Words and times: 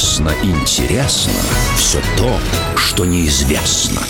Ужасно 0.00 0.32
интересно 0.42 1.34
все 1.76 2.00
то, 2.16 2.32
что 2.74 3.04
неизвестно. 3.04 4.00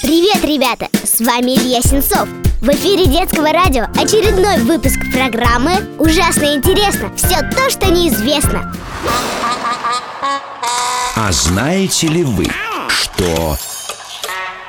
Привет, 0.00 0.42
ребята! 0.42 0.88
С 1.04 1.20
вами 1.20 1.50
Илья 1.50 1.82
Сенцов. 1.82 2.26
В 2.62 2.70
эфире 2.70 3.04
детского 3.04 3.52
радио 3.52 3.84
очередной 3.94 4.60
выпуск 4.60 4.98
программы 5.12 5.72
«Ужасно 5.98 6.54
интересно. 6.54 7.12
Все 7.14 7.40
то, 7.54 7.68
что 7.68 7.90
неизвестно». 7.90 8.74
А 11.14 11.30
знаете 11.30 12.06
ли 12.06 12.24
вы, 12.24 12.46
что 12.88 13.58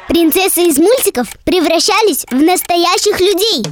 Принцессы 0.10 0.68
из 0.68 0.78
мультиков 0.78 1.30
превращались 1.46 2.26
в 2.30 2.36
настоящих 2.36 3.18
людей. 3.22 3.64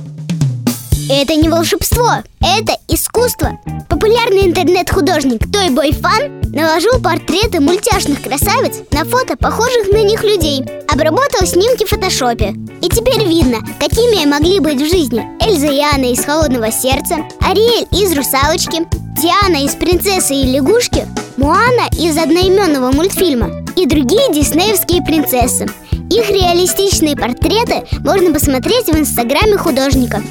Это 1.14 1.36
не 1.36 1.50
волшебство, 1.50 2.24
это 2.40 2.78
искусство. 2.88 3.60
Популярный 3.90 4.46
интернет-художник 4.46 5.52
Той 5.52 5.70
Бой 5.70 5.92
Фан 5.92 6.40
наложил 6.54 7.02
портреты 7.02 7.60
мультяшных 7.60 8.22
красавиц 8.24 8.78
на 8.92 9.04
фото 9.04 9.36
похожих 9.36 9.90
на 9.92 10.04
них 10.04 10.24
людей, 10.24 10.64
обработал 10.88 11.46
снимки 11.46 11.84
в 11.84 11.90
фотошопе. 11.90 12.56
И 12.82 12.88
теперь 12.88 13.28
видно, 13.28 13.58
какими 13.78 14.26
могли 14.26 14.62
быть 14.62 14.82
в 14.82 14.90
жизни 14.90 15.28
Эльза 15.42 15.68
и 15.68 15.82
Анна 15.82 16.14
из 16.14 16.24
«Холодного 16.24 16.72
сердца», 16.72 17.18
Ариэль 17.42 17.90
из 17.92 18.16
«Русалочки», 18.16 18.88
Тиана 19.22 19.66
из 19.66 19.76
«Принцессы 19.76 20.34
и 20.34 20.46
лягушки», 20.46 21.06
Муана 21.36 21.90
из 22.00 22.18
одноименного 22.18 22.94
мультфильма 22.94 23.66
и 23.76 23.86
другие 23.86 24.32
диснеевские 24.32 25.02
принцессы. 25.02 25.68
Их 26.10 26.30
реалистичные 26.30 27.18
портреты 27.18 27.84
можно 28.00 28.32
посмотреть 28.32 28.88
в 28.88 28.98
инстаграме 28.98 29.58
художника. 29.58 30.22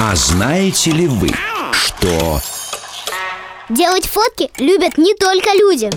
А 0.00 0.14
знаете 0.14 0.92
ли 0.92 1.08
вы, 1.08 1.28
что 1.72 2.40
Делать 3.68 4.06
фотки 4.06 4.48
любят 4.58 4.96
не 4.96 5.12
только 5.14 5.50
люди. 5.58 5.90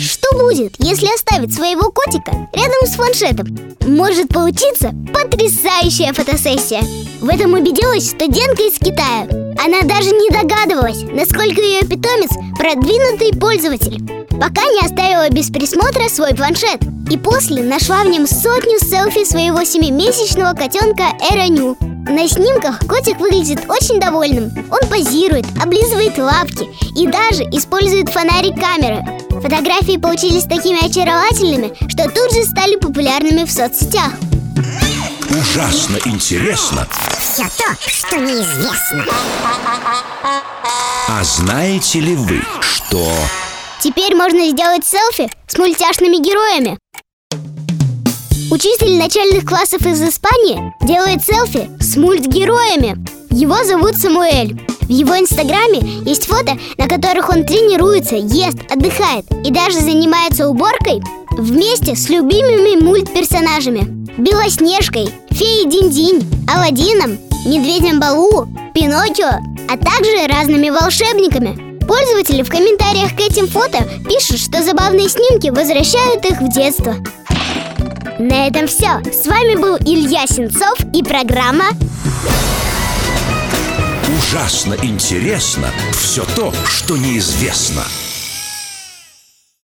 Что 0.00 0.38
будет, 0.38 0.74
если 0.78 1.14
оставить 1.14 1.54
своего 1.54 1.92
котика 1.92 2.48
рядом 2.54 2.86
с 2.86 2.96
планшетом? 2.96 3.76
Может 3.86 4.30
получиться 4.30 4.94
потрясающая 5.12 6.14
фотосессия. 6.14 6.80
В 7.20 7.28
этом 7.28 7.52
убедилась 7.52 8.08
студентка 8.08 8.62
из 8.62 8.78
Китая. 8.78 9.28
Она 9.62 9.82
даже 9.82 10.12
не 10.12 10.30
догадывалась, 10.30 11.02
насколько 11.02 11.60
ее 11.60 11.82
питомец 11.82 12.30
продвинутый 12.56 13.38
пользователь, 13.38 14.02
пока 14.30 14.62
не 14.62 14.80
оставила 14.80 15.28
без 15.28 15.50
присмотра 15.50 16.08
свой 16.08 16.34
планшет. 16.34 16.80
И 17.10 17.18
после 17.18 17.62
нашла 17.62 18.02
в 18.02 18.08
нем 18.08 18.26
сотню 18.26 18.78
селфи 18.78 19.26
своего 19.26 19.62
семимесячного 19.64 20.54
котенка 20.54 21.04
Эроню. 21.30 21.76
На 22.08 22.26
снимках 22.26 22.80
котик 22.88 23.18
выглядит 23.20 23.68
очень 23.68 24.00
довольным. 24.00 24.50
Он 24.70 24.88
позирует, 24.88 25.44
облизывает 25.62 26.16
лапки 26.16 26.66
и 26.98 27.06
даже 27.06 27.42
использует 27.44 28.08
фонарик 28.08 28.54
камеры. 28.58 29.04
Фотографии 29.30 29.98
получились 29.98 30.44
такими 30.44 30.84
очаровательными, 30.84 31.72
что 31.88 32.04
тут 32.08 32.32
же 32.32 32.44
стали 32.44 32.76
популярными 32.76 33.44
в 33.44 33.50
соцсетях. 33.52 34.12
ужасно 35.30 35.98
интересно, 36.06 36.88
Все 37.20 37.42
то, 37.44 37.76
что 37.86 38.16
неизвестно. 38.16 39.04
а 41.08 41.24
знаете 41.24 42.00
ли 42.00 42.14
вы, 42.14 42.42
что 42.60 43.06
Теперь 43.80 44.16
можно 44.16 44.48
сделать 44.50 44.84
селфи 44.84 45.30
с 45.46 45.56
мультяшными 45.56 46.16
героями. 46.16 46.78
Учитель 48.50 48.96
начальных 48.96 49.44
классов 49.44 49.84
из 49.84 50.00
Испании 50.00 50.72
делает 50.80 51.22
селфи 51.22 51.68
с 51.80 51.96
мультгероями. 51.96 52.96
Его 53.30 53.62
зовут 53.62 53.98
Самуэль. 53.98 54.58
В 54.80 54.88
его 54.88 55.18
инстаграме 55.18 55.80
есть 56.06 56.24
фото, 56.24 56.56
на 56.78 56.88
которых 56.88 57.28
он 57.28 57.44
тренируется, 57.44 58.16
ест, 58.16 58.56
отдыхает 58.70 59.26
и 59.44 59.50
даже 59.50 59.80
занимается 59.80 60.48
уборкой 60.48 61.02
вместе 61.32 61.94
с 61.94 62.08
любимыми 62.08 62.82
мультперсонажами. 62.82 63.86
Белоснежкой, 64.16 65.10
Феей 65.30 65.66
Динь-Динь, 65.66 66.24
Аладдином, 66.50 67.18
Медведем 67.44 68.00
Балу, 68.00 68.48
Пиноккио, 68.72 69.42
а 69.68 69.76
также 69.76 70.26
разными 70.26 70.70
волшебниками. 70.70 71.68
Пользователи 71.86 72.42
в 72.42 72.50
комментариях 72.50 73.14
к 73.14 73.20
этим 73.20 73.46
фото 73.46 73.86
пишут, 74.08 74.38
что 74.40 74.62
забавные 74.62 75.10
снимки 75.10 75.48
возвращают 75.48 76.24
их 76.24 76.40
в 76.40 76.48
детство. 76.50 76.96
На 78.18 78.48
этом 78.48 78.66
все. 78.66 79.00
С 79.12 79.26
вами 79.26 79.56
был 79.56 79.76
Илья 79.76 80.26
Сенцов 80.26 80.78
и 80.92 81.02
программа 81.02 81.66
ужасно 84.18 84.76
интересно 84.82 85.70
все 85.92 86.24
то, 86.36 86.52
что 86.66 86.96
неизвестно. 86.96 87.84